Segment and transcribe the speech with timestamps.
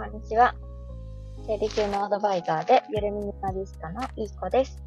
[0.00, 0.54] こんにちは。
[1.46, 4.82] 生理中のアドバイザーで、ゆるミニマリストのいい子です。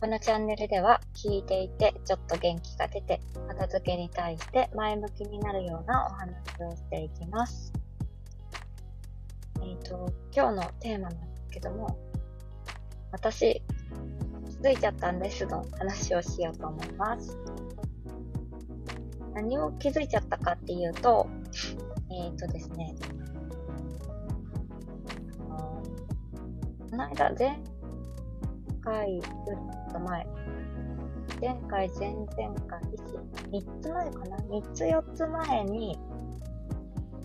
[0.00, 6.34] このチャンネルでは、聞いていてちょっと元気が出て、片付けに対して前向きになるようなお話
[6.64, 7.72] をしていきます。
[9.62, 11.96] えっ、と、今日のテーマなんですけども、
[13.12, 13.62] 私、
[14.50, 17.38] 気づいちゃったんですの話をしようと思います。
[19.32, 21.28] 何を気づいちゃったかっていうと、
[22.10, 22.96] えっ、とですね、
[26.90, 27.58] この間、前
[28.82, 30.26] 回よりと前、
[31.40, 32.26] 前回、前々
[32.66, 32.80] 回、
[33.50, 35.98] 3つ前かな ?3 つ4つ前に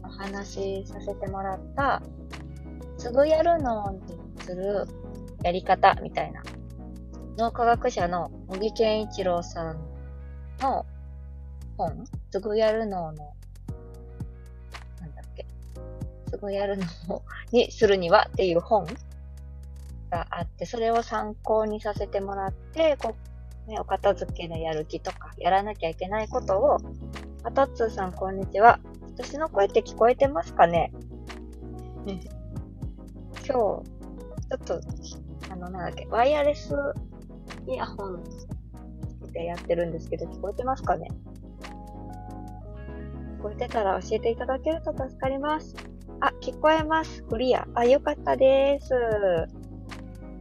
[0.04, 2.02] お話しさせてもらった、
[2.98, 4.86] すぐやるのにする
[5.44, 6.42] やり方みたいな、
[7.38, 9.78] 脳科学者の茂木健一郎さん
[10.62, 10.86] の
[11.78, 13.34] 本、すぐやるのの、
[16.44, 16.84] すぐやるの
[17.54, 18.86] にするにはっていう本
[20.10, 23.16] があって、それを参考にさせてもらって、こ
[23.66, 26.80] う、ね、お片付けのやる気とか、やらなきゃいけないことを、
[27.46, 28.82] あとっつーさんこんにちは。
[29.16, 30.92] 私の声って聞こえてますかね？
[32.06, 32.28] 今日、
[33.48, 33.84] ちょ
[34.56, 34.82] っと、
[35.50, 36.76] あの、なんだっけ、ワイヤレス
[37.68, 38.48] イヤホンつ
[39.28, 41.08] けてやってるんですけど、聞こえてますかね？
[43.40, 45.74] 聞こえてたら教えていただけると助かります。
[46.24, 47.22] あ、聞こえます。
[47.24, 47.68] クリア。
[47.76, 48.94] あ、よかったです。
[48.96, 49.46] あ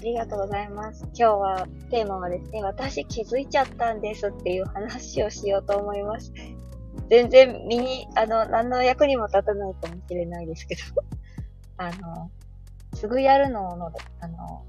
[0.00, 1.02] りがとうございます。
[1.06, 6.33] 今日は、テーマはですね、私気づいちゃったんですっていう話をしようと思います。
[7.10, 10.83] 全然身に、あの、何の役にも立たないかもしれないですけど、
[11.78, 12.30] あの、
[12.94, 14.64] すぐやるのの、あの、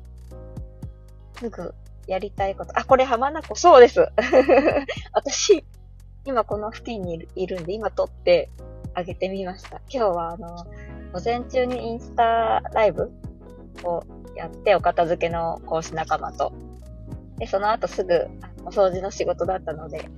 [1.37, 1.75] すぐ
[2.07, 2.71] やりたいこと。
[2.75, 3.99] あ、これ浜名湖、そうです。
[5.13, 5.63] 私、
[6.25, 8.49] 今この付近にいるいるんで、今撮って
[8.95, 9.79] あげてみました。
[9.89, 10.65] 今日はあの、
[11.13, 13.11] 午前中にインスタライブ
[13.83, 14.03] を
[14.35, 16.51] やって、お片付けの講師仲間と。
[17.37, 18.27] で、その後すぐ、
[18.65, 20.09] お掃除の仕事だったので、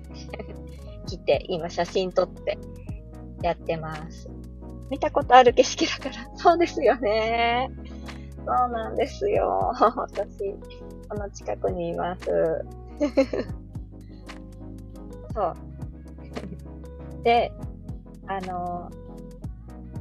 [1.05, 2.57] 来て、今写真撮って
[3.41, 4.29] やってます。
[4.89, 7.69] 見たことある景色だから、 そうですよね。
[8.38, 9.73] そうなんですよ。
[9.97, 10.53] 私、
[11.09, 12.66] この近くにいます。
[15.34, 15.55] そう。
[17.23, 17.51] で、
[18.28, 18.89] あの、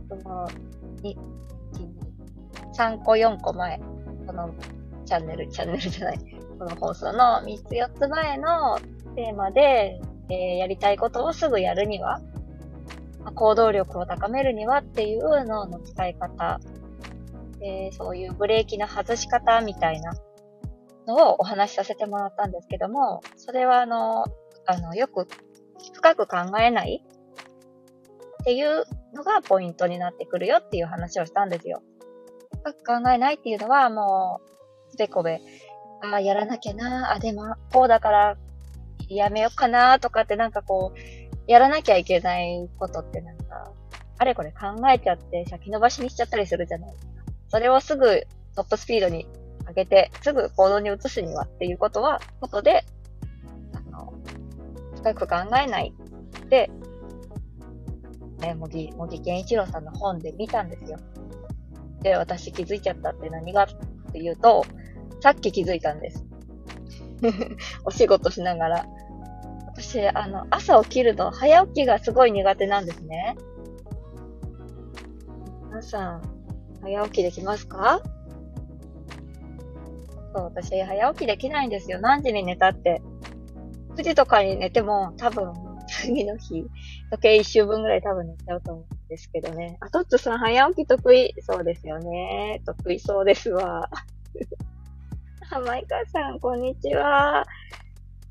[0.08, 0.46] その、
[1.04, 1.18] に、
[2.76, 3.78] 3個4個前、
[4.26, 4.54] この
[5.04, 6.18] チャンネル、チャンネルじゃない、
[6.58, 8.78] この放送の3つ4つ前の
[9.14, 10.00] テーマで、
[10.30, 12.20] えーやりたいことをすぐやるには、
[13.34, 16.60] 行動力を高めるにはっていう脳の使い方、
[17.60, 20.14] えーそういうブレーキの外し方みたいな
[21.06, 24.24] のをお話しさせてもらったんですけども、それはあの、
[24.66, 25.28] あの、よく
[25.92, 27.04] 深く考えない
[28.44, 28.84] っていう
[29.14, 31.82] のがポイントになってくるよっていう話をしたんですよ。
[32.62, 34.42] 深く考えないっていうのはも
[34.90, 35.40] う、つべこべ、
[36.02, 38.36] ああ、やらなきゃな、あ、でも、こうだから、
[39.08, 40.98] やめようかな、とかってなんかこう、
[41.46, 43.72] やらなきゃいけないことってなんか、
[44.18, 47.12] あれこれ考えちゃって先延ばしにしちゃったりするじゃないですか。
[47.48, 49.26] それをすぐトップスピードに
[49.66, 52.84] 上げて、すぐ行動に移すにはっていうことは、ことで、
[53.72, 54.12] あの、
[54.96, 55.94] 深く考えない
[56.50, 56.70] で、
[58.40, 60.98] ね、茂木、茂木健一郎さんの本で見たんですよ。
[62.02, 63.66] で、私気づいちゃったって何がっ
[64.12, 64.64] ていうと、
[65.20, 66.24] さっき気づいたんです。
[67.84, 68.86] お仕事しながら。
[69.76, 73.36] 私、あの、朝起きるの、早起きがすごい苦手なんですね。
[75.68, 76.22] 皆さん、
[76.82, 78.00] 早起きできますか？
[80.34, 82.00] そう、私、早起きできないんですよ。
[82.00, 83.02] 何時に寝たって。
[83.96, 85.52] 9時とかに寝ても、多分、
[86.04, 86.66] 次の日、
[87.10, 89.78] 時計一周分ぐらい多分寝ちゃうと思うんですけどね。
[89.80, 91.34] あ、トッツさん、早起き得意。
[91.40, 92.60] そうですよね。
[92.66, 93.88] 得意そうですわ。
[95.50, 97.46] あ、マイカさん、こんにちは。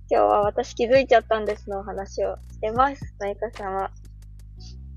[0.10, 3.16] 今日は私気づいちゃったんですのお話をしてます。
[3.20, 3.92] マイカさんは。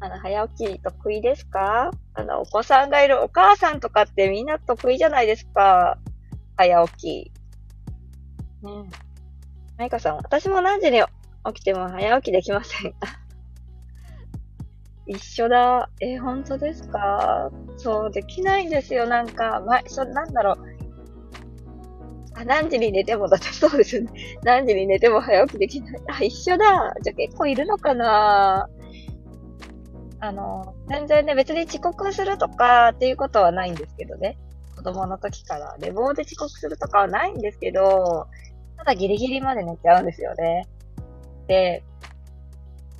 [0.01, 1.91] あの、早起き得意ですか？
[2.15, 5.99] あの、お子さんがいるお母さんとかってみんな得意じゃないですか。
[6.57, 7.33] 早起き。
[8.63, 8.91] うん。
[9.79, 11.03] マイカさん、私も何時に
[11.53, 12.95] 起きても早起きできません。
[15.07, 15.89] 一緒だ。
[16.01, 17.51] え、本当ですか？
[17.77, 19.07] そう、できないんですよ。
[19.07, 20.57] なんか、ま、そ、なんだろう。
[22.35, 24.11] あ、何時に寝てもだってそうですよね。
[24.43, 26.01] 何時に寝ても早起きできない。
[26.09, 26.95] あ、一緒だ。
[27.03, 28.69] じゃ結構いるのかな？
[30.19, 34.37] あの、全然ね、別に遅刻するとかっていうことはないんですけどね。
[34.75, 35.77] 子供の時から。
[35.79, 38.27] 寝坊で遅刻するとかはないんですけど、
[38.77, 40.67] ただギリギリまで寝ちゃうんですよね。
[41.47, 41.83] で、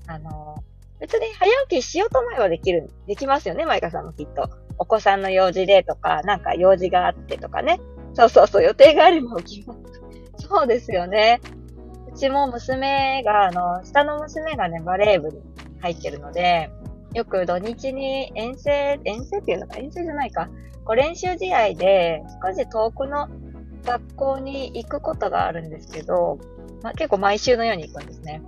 [0.07, 0.63] あの、
[1.01, 4.49] 別に早起きしようと思えばできる、できますよね、マイカさんもきっと。
[4.79, 7.81] お子さんの用事でとか、なんか用事があってとかね。
[8.15, 10.47] そうそうそう、予定があれば起きます。
[10.49, 11.41] そうですよね。
[12.13, 15.41] うちも娘が、あの、下の娘がね、バレー部に
[15.81, 16.71] 入ってるので、
[17.15, 20.49] よく土日に遠征、遠征っていうのか、遠征じゃないか。
[20.85, 23.29] こう練習試合で少し遠くの
[23.85, 26.39] 学校に行くことがあるんですけど、
[26.83, 28.43] まあ、結構毎週のように行くんですね。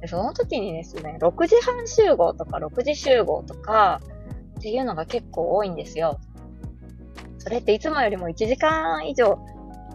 [0.00, 4.00] でその時にですね、6時半集合とか6時集合とか
[4.58, 6.20] っていうのが結構多いんですよ。
[7.38, 9.38] それっていつもよりも1時間以上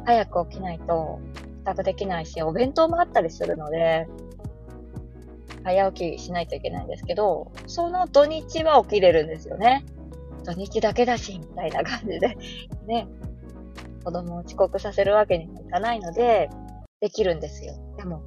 [0.05, 1.19] 早く起きないと
[1.59, 4.07] 帰宅できないし、お弁当もあったりするので、
[5.63, 9.85] 早起きしないといけないんですけど、その土日は起きれるんですよね。
[10.43, 12.37] 土日だけだし、みたいな感じで、
[12.87, 13.07] ね、
[14.03, 16.49] 子供を遅刻させるわけにもいかないので、
[17.01, 17.73] できるんですよ。
[17.97, 18.21] でも、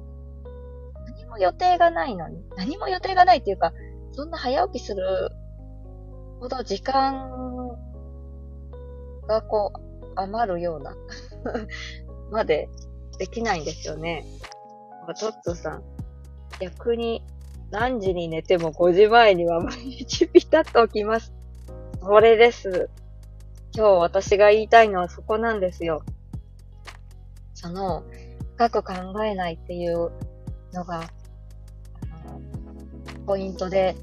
[1.07, 3.73] 何も予定がないのに、何も予定がないっていうか、
[4.11, 5.29] そんな早起きする
[6.39, 7.29] ほど時間
[9.27, 10.95] がこう、余るような
[12.31, 12.69] まで
[13.17, 14.25] できないんですよね。
[15.19, 15.83] トッツさん、
[16.59, 17.23] 逆に
[17.71, 21.33] 何時に寝ても5時前には毎日ピタッと起きます。
[22.01, 22.89] それです。
[23.73, 26.03] 今日私が言いたいのはそこなんですよ。
[27.53, 28.03] その、
[28.57, 28.93] 深く考
[29.23, 30.11] えないっていう
[30.73, 31.03] のが、
[33.25, 33.95] ポイントで、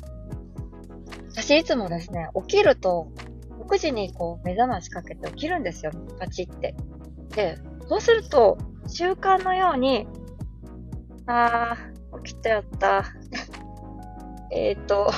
[1.31, 3.08] 私いつもですね、起きると、
[3.66, 5.93] 6時にこう目覚ましかけて起きるんですよ。
[6.19, 6.75] パチって。
[7.34, 7.56] で、
[7.88, 10.06] そうすると、習慣のように、
[11.26, 13.05] あー、起きちゃった。
[14.52, 15.10] えっと、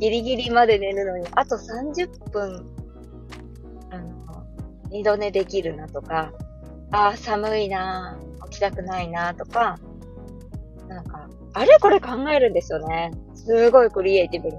[0.00, 2.66] ギリギリまで寝るのに、あと30分
[3.90, 4.44] あの
[4.90, 6.32] 二度寝できるなとか、
[6.92, 8.18] ああ、寒いな
[8.50, 9.78] 起きたくないなとか、
[10.88, 13.12] なんか、あれこれ考えるんですよね。
[13.34, 14.56] すごいクリエイティブに。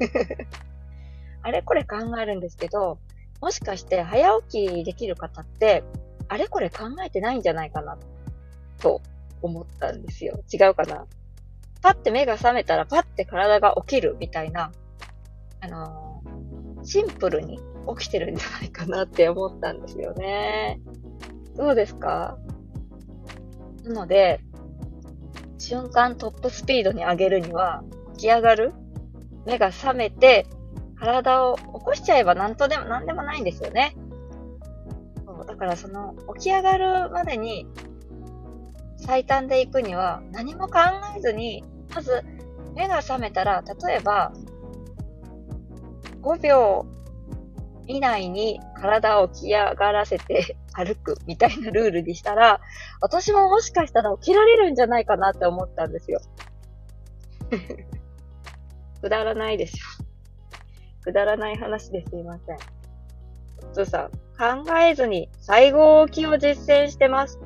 [1.42, 2.98] あれこれ考えるんですけど、
[3.40, 5.84] もしかして早起きできる方って、
[6.28, 7.98] あれこれ考えてないんじゃないかな、
[8.78, 9.00] と
[9.40, 10.40] 思ったんですよ。
[10.52, 11.06] 違うかな。
[11.82, 14.72] パッて目が覚めたらパッて体が起きるみたいな、
[15.60, 17.58] あのー、シンプルに
[17.96, 20.80] 起きてるんじゃないかなって思ったんですよね。
[21.60, 22.38] どうですか？
[23.84, 24.40] なので、
[25.58, 27.84] 瞬間トップスピードに上げるには、
[28.14, 28.72] 起き上がる？
[29.44, 30.46] 目が覚めて、
[30.98, 33.94] 体を起こしちゃえば何とでも、何でもないんですよね。
[35.26, 37.66] そうだからその、起き上がるまでに、
[38.96, 40.78] 最短で行くには、何も考
[41.14, 41.62] えずに、
[41.94, 42.24] まず、
[42.74, 44.32] 目が覚めたら、例えば、
[46.22, 46.86] 5秒
[47.90, 52.60] 以内に体を起き上がらせて 歩くみたいなルールにしたら、
[53.00, 56.20] 私ももしかしたら起きられるんじゃないかなって思ったんですよ。
[59.02, 60.04] くだらないでしょ。
[61.02, 62.58] くだらない話ですいません。
[63.72, 64.10] つーさん、
[64.64, 67.38] 考えずに最後起きを実践してます。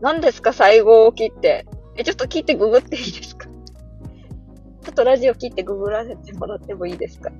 [0.00, 1.66] 何ですか最後起きって。
[1.96, 3.48] え、ちょっと切ってググっていいですか？
[4.82, 7.30] ちょっとラジオ切ってググらせてもらってもいいですか？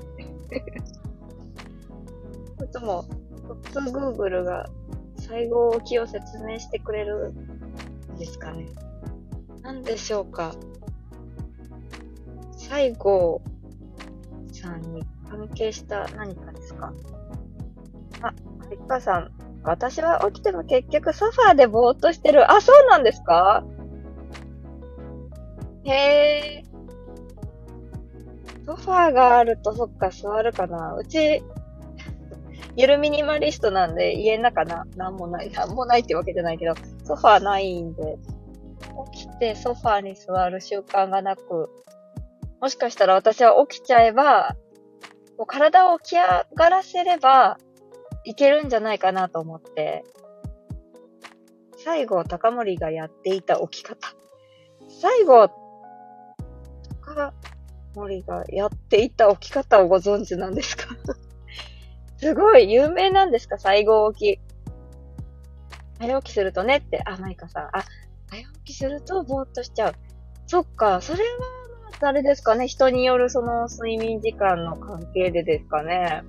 [2.65, 3.05] いつも、
[3.49, 4.69] トップグーグルが
[5.17, 8.69] 最後置きを説明してくれるんですかね。
[9.62, 10.55] 何でしょうか。
[12.57, 13.43] 西郷
[14.52, 16.93] さんに関係した何かですか？
[18.23, 18.35] あ、
[18.71, 19.33] リッカさん。
[19.62, 22.50] 私は起きても結局ソファーでぼーっとしてる。
[22.50, 23.64] あ、そうなんですか？
[25.85, 26.64] へえ。
[28.67, 30.95] ソファーがあるとそっか座るかな。
[30.95, 31.43] うち、
[32.77, 36.75] ゆるミニマリストなんで、家の中な、なんもない、なんもないってわけじゃないけど、
[37.05, 38.19] ソファーないんで、
[39.12, 41.71] 起きてソファーに座る習慣がなく、
[42.61, 44.57] もしかしたら私は起きちゃえば、
[45.37, 47.59] こう体を起き上がらせれば、
[48.25, 50.05] いけるんじゃないかなと思って、
[51.79, 54.15] 最後、高森がやっていた起き方。
[55.00, 55.49] 最後、
[57.03, 57.33] 高
[57.95, 60.85] 森がやっていた起き方をご存知なんですか？
[62.21, 63.59] すごい、有名なんですか？
[63.59, 64.41] 最後起き。
[65.99, 67.65] 早起きするとねって、あ、マイカさん。
[67.65, 67.85] あ、
[68.31, 69.95] 早起きするとぼーっとしちゃう。
[70.47, 71.29] そっか、それは、
[71.99, 76.23] 誰ですかね人によるその睡眠時間の関係でですかね。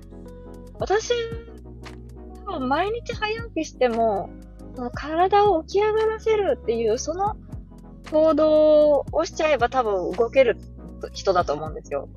[0.78, 1.12] 私、
[2.46, 4.30] 多分毎日早起きしても、
[4.74, 7.36] その体を起き上がらせるっていう、その
[8.10, 10.56] 行動をしちゃえば多分動ける
[11.12, 12.08] 人だと思うんですよ。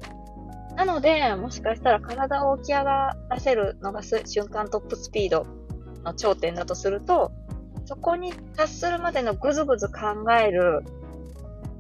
[0.76, 5.46] なので、もしかしたら体を起き上がらせるのが瞬間トップスピード
[6.04, 7.32] の頂点だとすると、
[7.86, 10.84] そこに達するまでのぐずぐず考える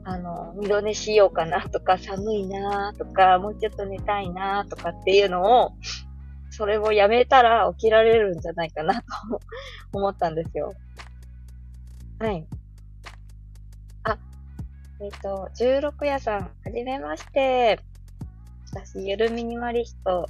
[0.08, 5.72] あの、二度寝しようかなとか、寒いなとか、もうちょっと寝たいなとかっていうのを、
[6.52, 9.02] それをやめたら起きられるんじゃないかなと
[9.94, 10.74] 思ったんですよ。
[12.20, 12.48] はい。
[14.04, 14.20] あ、
[15.02, 17.80] えっ、ー、と、16夜さん、はじめまして。
[18.76, 20.28] 私、ゆるミニマリスト、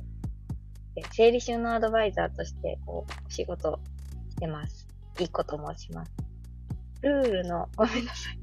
[1.14, 3.80] 整理収納アドバイザーとして、こう、お仕事
[4.30, 4.88] してます。
[5.20, 6.12] いいこと申します。
[7.02, 8.40] ルールの、ごめんなさい。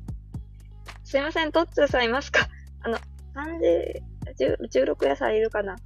[1.05, 2.49] すいません、トッツーさんいますか？
[2.83, 2.99] あの、
[3.33, 5.77] 漢字、16野菜いるかな？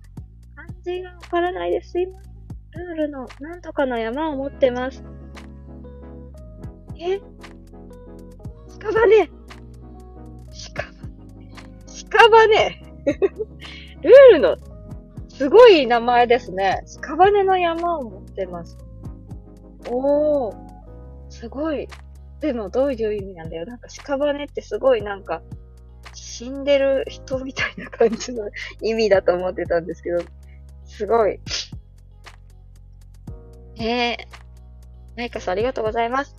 [0.55, 1.91] 漢字がわからないです。
[1.91, 2.87] すいません。
[2.87, 5.05] ルールの、なんとかの山を持ってます。
[6.99, 7.19] え？
[8.79, 9.29] 屍屍
[12.25, 12.87] 屍
[14.03, 14.57] ルールの、
[15.29, 16.83] すごい名前ですね。
[17.01, 18.79] 屍の山を持ってます。
[19.91, 20.57] おー、
[21.29, 21.89] すごい。
[22.41, 23.67] でもどういう意味なんだよ。
[23.67, 25.43] なんか屍ってすごいなんか、
[26.15, 28.49] 死んでる人みたいな感じの
[28.83, 30.23] 意味だと思ってたんですけど、
[30.85, 31.41] すごい。
[33.79, 34.17] えー、
[35.17, 36.35] ナイカさんありがとうございます。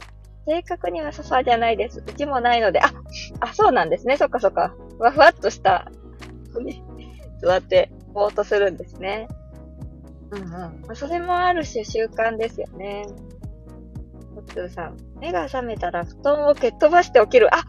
[0.48, 2.04] 正確にはソファーじゃないです。
[2.06, 2.92] うちもないので、あ、
[3.42, 4.18] あ、そうなんですね。
[4.18, 4.74] そっかそっか。
[4.98, 5.92] ふわふわっとした、
[7.42, 9.28] 座ってぼーっとするんですね。
[10.32, 10.50] うんうん。
[10.50, 13.06] まあ、それもある種習慣ですよね。
[14.36, 14.98] ホッツーさん。
[15.20, 17.54] 目が覚めたら布団を蹴っ飛ばして起きる。
[17.56, 17.66] あ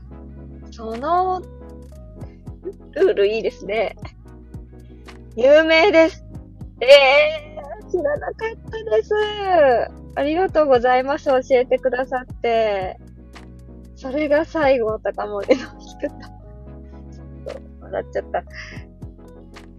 [0.71, 1.41] その、
[2.93, 3.97] ルールいいですね。
[5.37, 6.25] 有名です。
[6.81, 9.15] ええー、知らなかったです。
[10.15, 11.27] ありがとうございます。
[11.27, 12.99] 教えてくださって。
[13.97, 16.29] それが最後とかも、えの、低った。
[16.29, 18.45] ちょっと、笑っちゃった。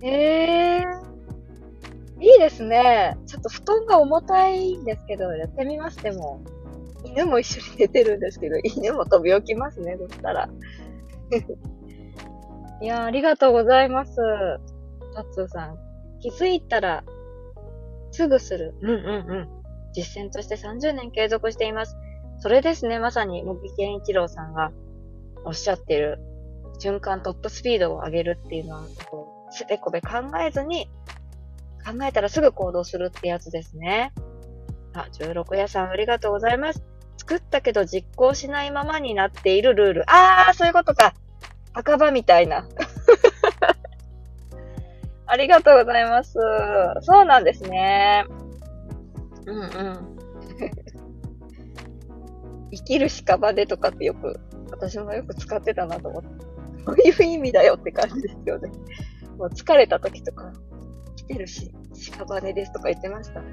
[0.01, 3.17] ええー、いいですね。
[3.25, 6.41] ちょっと布団が重たいんですけど、やってみます、でも。
[7.05, 10.49] 犬も一緒に寝てるんですけど、犬も飛び起きますね、そしたら。
[12.81, 14.15] いやありがとうございます。
[15.13, 15.77] タッツーさん。
[16.19, 17.03] 気づいたら、
[18.11, 18.73] すぐする。
[18.81, 18.99] うんうんう
[19.41, 19.49] ん。
[19.93, 21.95] 実践として30年継続しています。
[22.39, 24.71] それですね、まさに、茂木健一郎さんが
[25.45, 26.19] おっしゃってる、
[26.79, 30.09] 循環トップスピードを上げるっていうのは、こう、すべこべ考
[30.45, 30.89] えずに、
[31.85, 34.11] 考えたらすぐ行動するってやつですね。
[34.93, 36.83] あ、16屋さんありがとうございます。
[37.17, 40.03] 作ったけど実行しないままになっているルール。
[40.07, 41.13] あー、そういうことか。
[41.73, 42.67] 赤羽みたいな。
[45.27, 46.39] ありがとうございます。
[47.01, 48.25] そうなんですね。
[49.45, 49.69] うんうん。
[52.71, 54.39] 生きる屍とかってよく、
[54.71, 56.29] 私もよく使ってたなと思って。
[56.85, 58.71] そういう意味だよって感じですよね。
[59.39, 60.51] もう疲れた時とか、
[61.15, 61.71] 来てるし、
[62.17, 63.39] 屍ですとか言ってました。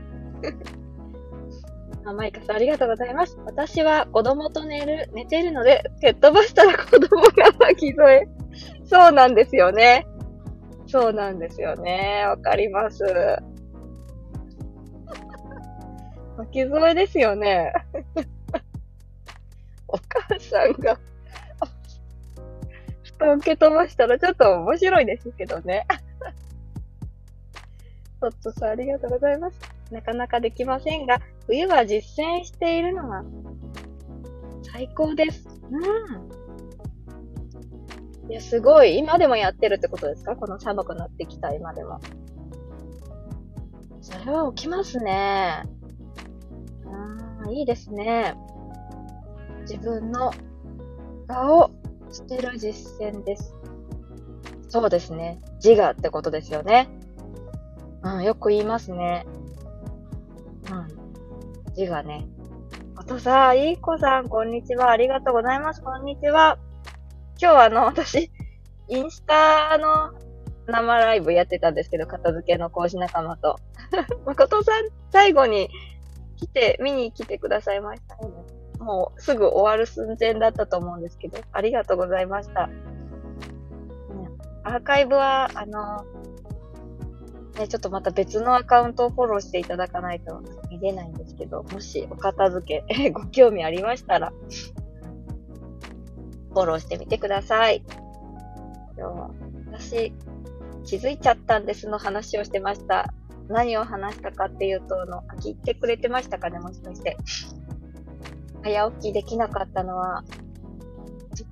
[2.04, 3.38] あ、マイカさんありがとうございます。
[3.46, 8.26] 私は子供と寝る、寝てるので、蹴っ飛ばしたら子供が巻き添え。
[8.84, 10.08] そうなんですよね。
[10.88, 12.24] そうなんですよね。
[12.26, 13.04] わかります。
[16.36, 17.72] 巻き添えですよね。
[19.86, 20.98] お母さんが
[23.18, 25.86] 布団蹴飛ばしたらちょっと面白いですけどね。
[28.20, 29.58] トットさんありがとうございます。
[29.90, 33.24] なかなかできませんが、冬は実践しているのが
[34.62, 35.48] 最高です。
[35.70, 35.78] う
[38.28, 38.30] ん。
[38.30, 38.98] いや、すごい。
[38.98, 40.34] 今でもやってるってことですか？
[40.34, 42.00] この寒くなってきた今でも。
[44.00, 45.62] それは起きますね。
[46.86, 48.34] ああ、いいですね。
[49.62, 50.32] 自分の
[51.28, 51.70] 場を
[52.10, 53.54] 捨てる実践です。
[54.68, 55.40] そうですね。
[55.64, 56.88] 自我ってことですよね。
[58.02, 59.26] うん、よく言いますね。
[60.70, 61.74] うん。
[61.74, 62.26] 字がね。
[62.96, 64.90] あとさ、いい子さん、こんにちは。
[64.90, 65.82] ありがとうございます。
[65.82, 66.58] こんにちは。
[67.40, 68.30] 今日あの、私、
[68.88, 70.12] インスタの
[70.66, 73.56] 生ライブやってたんですけど、片付けの講師仲間と。
[74.26, 75.68] 誠さん、最後に
[76.36, 78.55] 来て、見に来てくださいましたね。
[78.78, 82.68] もうすぐ終わる寸前だったと思うんですけど、ありがとうございました。
[84.64, 86.04] アーカイブは、あの、
[87.58, 94.32] ね、ちょっとまた別のアカウントをフォローしていただかないと見れないんですけど、もしお片付け、 ご興味ありましたら、
[96.50, 97.82] フォローしてみてください。
[98.98, 99.30] 今日は、
[99.72, 100.12] 私、
[100.84, 103.12] 気づいちゃったんですの話をしてました。
[103.48, 107.16] 何を話したかっていうと、あの、聞いてくれてましたかねもしかして。
[108.66, 110.24] 早起きできなかったのは、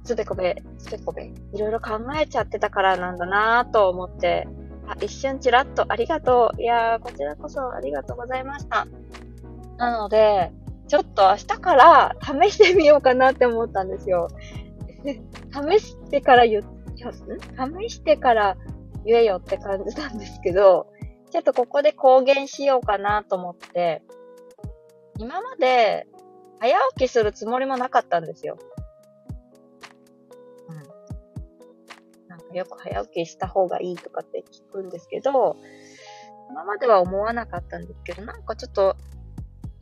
[0.02, 4.48] つべこべ、つべこべ、いろいろ考えちゃってたからなんだなぁと思って
[4.86, 6.62] あ、一瞬ちらっとありがとう。
[6.62, 8.86] いやー、こちらこそありがとうございました。
[9.78, 10.52] なので、
[10.88, 14.28] ちょっと明日から試してみようかなって思ったんですよ。
[15.04, 16.62] 試してから言、
[16.96, 18.56] 試してから
[19.04, 20.88] 言えよって感じなんですけど、
[21.30, 24.02] ちょっとここで公言しようかなと思って、
[25.18, 26.06] 今まで
[26.60, 28.58] 早起きするつもりもなかったんですよ。
[30.68, 32.28] うん。
[32.28, 35.56] なんかよく早起きした方がいいとかって聞くんですけど、
[36.50, 38.96] 今までは思わなかったんですけど、なんかちょっと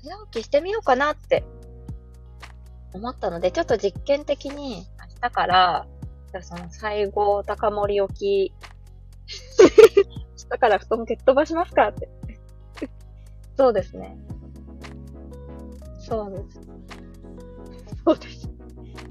[0.03, 1.45] 早起きしてみようかなって
[2.93, 5.87] 思ったので、ちょっと実験的に明日から、
[6.31, 8.53] じゃあその最後高盛り起き、
[10.45, 12.09] 明日から布団蹴っ飛ばしますかって
[13.57, 14.17] そうですね。
[16.13, 16.61] そうです。
[18.05, 18.51] そうです。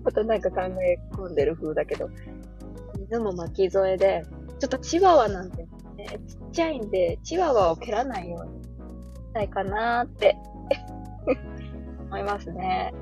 [0.04, 2.10] またなんか考え込んでる風だけど、
[3.10, 4.24] 犬も巻き添えで、
[4.60, 5.64] ちょっとチワワなんて
[5.98, 8.70] ね、ちっちゃいんで、チワワを蹴らないようにし
[9.34, 10.38] たいかなーって
[12.06, 12.94] 思いますね。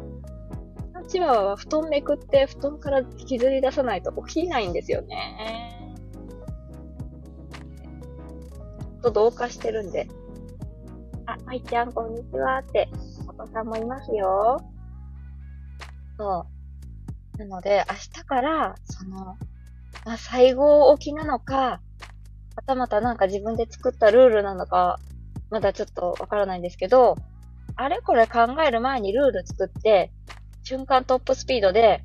[1.09, 5.97] チワワは布団めくって布団から引きずり出さないと起きないんですよね。
[9.01, 10.07] と同化してるんで。
[11.25, 12.89] あ、まいちゃんこんにちはって、
[13.39, 14.61] 子さんもいますよ。
[16.17, 16.45] そ
[17.37, 17.37] う。
[17.37, 19.37] なので、明日から、その、
[20.05, 21.81] まあ、最後起きなのか、
[22.55, 24.99] またまたなんか自分で作ったルールなのか、
[25.49, 27.15] まだちょっとわからないんですけど、
[27.75, 30.11] あれこれ考える前にルール作って、
[30.63, 32.03] 瞬間トップスピードで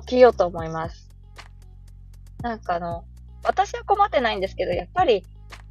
[0.00, 1.08] 起きようと思います。
[2.42, 3.04] なんかあの、
[3.44, 5.24] 私は困ってないんですけど、やっぱり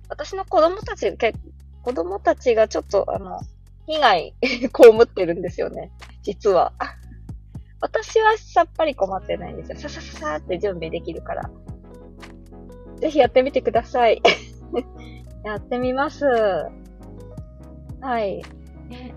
[0.08, 1.14] 私の子供たち、
[1.82, 3.42] 子供たちがちょっとあの、
[3.88, 4.68] 被害 被
[5.04, 5.92] ってるんですよね。
[6.22, 6.74] 実は。
[7.82, 9.78] 私はさっぱり困ってないんですよ。
[9.78, 11.50] ささささって準備できるから。
[13.02, 14.22] ぜひやってみてください。
[15.44, 16.26] やってみます。
[18.00, 18.42] はい。
[18.88, 19.14] ね。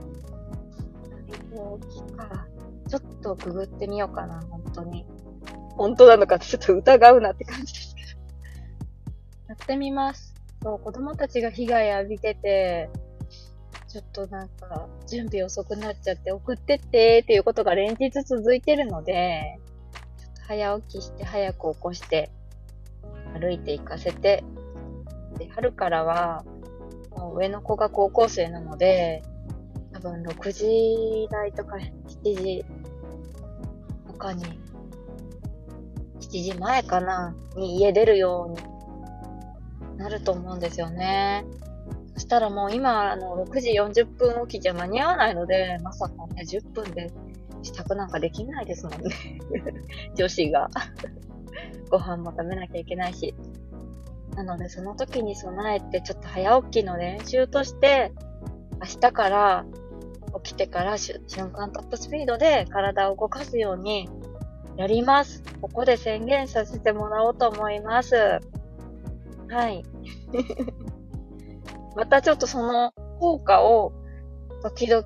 [1.52, 2.46] 大きか。
[2.88, 5.06] ちょっとググってみようかな、本当に。
[5.76, 8.08] 本当なのかちょっと疑うなって感じですけど。
[9.48, 10.34] やってみます。
[10.62, 12.90] そう、子供たちが被害浴びてて、
[13.96, 19.58] ちょっとなんか、準備遅くなっちゃって送ってってっていうことが連日続いてるので、
[20.20, 22.30] ちょっと早起きして早く起こして、
[23.40, 24.44] 歩いて行かせて、
[25.38, 26.44] で、春からは、
[27.16, 29.22] もう上の子が高校生なので、
[29.94, 31.88] 多分6時台とか7
[32.22, 32.66] 時
[34.08, 34.44] とかに、
[36.20, 41.46] 7時前かなに家出るようになると思うんですよね。
[42.16, 47.10] そしたらもう今、あの、6時40分起きじゃ間に合わないので、まさかね、10分で
[47.62, 49.14] 支度なんかできないですもんね。
[50.16, 50.68] 女子が。
[51.90, 53.34] ご飯も食べなきゃいけないし。
[54.34, 58.12] なので、その時に備えて、ちょっと早起きの練習として、
[58.80, 59.66] 明日から
[60.42, 61.20] 起きてから瞬
[61.52, 64.08] 間トップスピードで体を動かすように
[64.76, 65.42] やります。
[65.60, 68.14] ここで宣言させてもらおうと思います。
[69.48, 69.84] はい。
[71.96, 73.92] またちょっとその効果を
[74.62, 75.02] 時々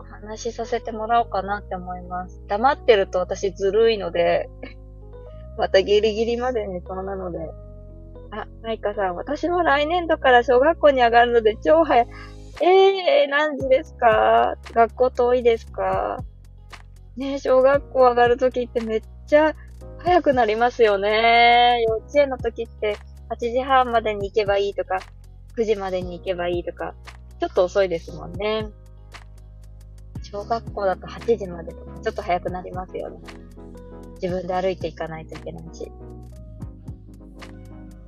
[0.00, 2.40] お話しさせてもらおうかなって思います。
[2.46, 4.48] 黙ってると私ずるいので
[5.58, 7.38] またギリギリまで寝そうなので。
[8.30, 12.06] あ、マイカさん、私も来年度から小学校に上がるので超早い。
[12.60, 14.56] えー、何時ですか？
[14.72, 16.18] 学校遠いですか？
[17.16, 19.54] ね小学校上がるときってめっちゃ
[19.98, 21.82] 早くなりますよね。
[21.86, 22.96] 幼稚園の時って
[23.30, 24.98] 8時半までに行けばいいとか、
[25.56, 26.94] 9時までに行けばいいとか、
[27.40, 28.68] ちょっと遅いですもんね。
[30.22, 33.18] 小学校だと8時までとか、ちょっと早くなりますよね。
[34.20, 35.90] 自分で歩いていかないといけないし。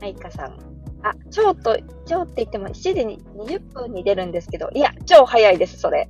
[0.00, 0.58] はい、かさん。
[1.02, 6.08] あ、超と、超って言っても7時に20分に出るんですけど、いや、超早いです、それ。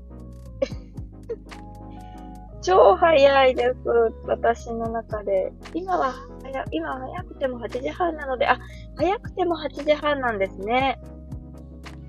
[2.63, 3.77] 超早いです、
[4.27, 5.53] 私の中で。
[5.75, 8.59] 今は早、今は早くても8時半なので、あ、
[8.97, 10.99] 早くても8時半なんですね。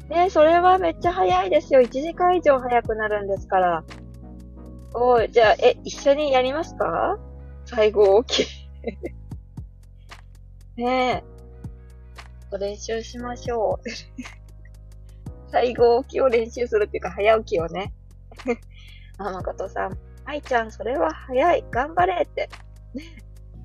[0.09, 1.81] ねそれはめっちゃ早いですよ。
[1.81, 3.83] 1時間以上早くなるんですから。
[4.93, 7.19] お、じゃあ、え、一緒にやりますか？
[7.65, 8.47] 最後大き。
[10.77, 11.37] ねえ。
[12.49, 13.89] と練習しましょう。
[15.51, 17.93] 最後起きを練習するっていうか、早起きをね。
[19.19, 19.97] あ、誠さん。
[20.25, 21.65] 愛ちゃん、それは早い。
[21.71, 22.49] 頑張れって。
[22.93, 23.03] ね、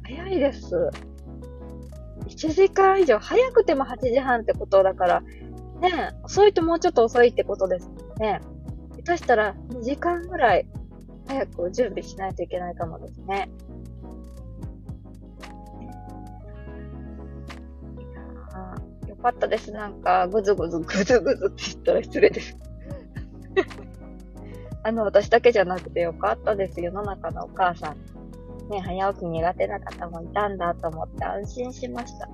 [0.05, 0.91] 早いです。
[2.27, 5.23] 1時間以上、早くても8時半ってことだから、
[5.83, 8.41] ね、遅いともうちょっと遅いってことですね。
[9.05, 10.67] 下手したら2時間ぐらい
[11.27, 13.51] 早く準備しないといけないかもですね。
[19.09, 19.73] よかったです。
[19.73, 22.57] なんか、ぐずぐず、ぐずぐずって言ったら失礼です。
[24.83, 26.81] あの、私だけじゃなくてよかったです。
[26.81, 27.97] 世の中のお母さん。
[28.69, 32.29] ね、早起き苦手な方もいたんだと思って安心しました。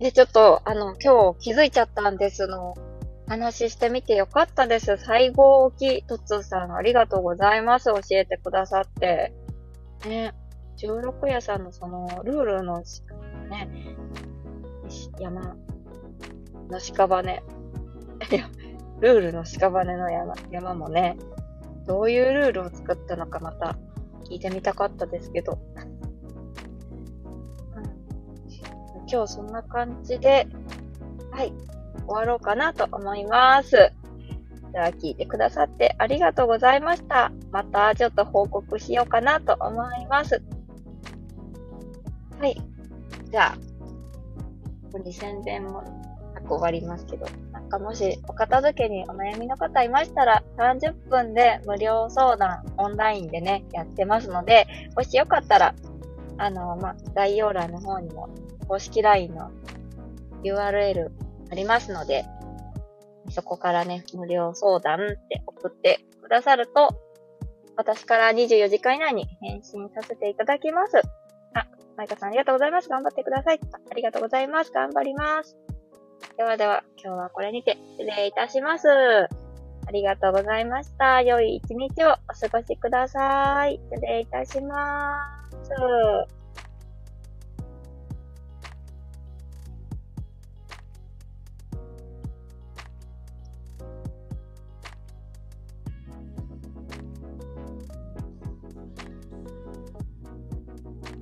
[0.00, 2.74] で、ちょっと、あの、今日気づいちゃったんですの、
[3.26, 4.96] 話してみてよかったです。
[4.96, 7.86] 最後き、とつさんありがとうございます。
[7.86, 9.34] 教えてくださって。
[10.06, 10.32] ね、
[10.78, 12.82] 16夜さんのその、ルールの、
[13.50, 13.68] ね、
[15.18, 15.56] 山
[16.70, 17.42] の屍。
[19.00, 21.16] ルールの屍の山山もね、
[21.86, 23.76] どういうルールを作ったのかまた
[24.28, 25.58] 聞いてみたかったですけど。
[29.10, 30.46] 今日そんな感じで、
[31.30, 31.52] はい、
[32.06, 33.92] 終わろうかなと思います。
[34.72, 37.32] では聞いてくださってありがとうございました。
[37.50, 40.42] またちょっと報告しようかなと思います。
[42.38, 42.56] はい。
[43.30, 43.56] じゃあ、
[44.92, 45.82] ここに宣伝も
[46.34, 54.66] なく終わりますけど、なんかもしお片付けにお悩みの方いましたら、30分で無料相談オンラインでね、やってますので、
[54.96, 55.74] もしよかったら、
[56.36, 58.28] あの、ま概要欄の方にも
[58.68, 59.50] 公式 LINE の
[60.44, 61.08] URL
[61.50, 62.24] ありますので、
[63.30, 66.88] そこからね、無料相談って送ってくださると、
[67.76, 70.98] 私から24時間以内に返信させていただきます。
[71.54, 72.88] あ、マイカさんありがとうございます。
[72.88, 73.60] 頑張ってください。
[73.90, 74.72] ありがとうございます。
[74.72, 75.56] 頑張ります。
[76.36, 78.88] ではでは、今日はこれにて失礼いたします。
[78.88, 81.22] ありがとうございました。
[81.22, 83.80] 良い一日をお過ごしください。
[83.90, 85.16] 失礼いたしま
[86.28, 86.37] す。